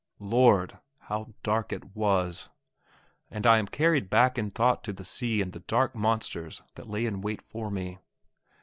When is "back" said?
4.09-4.35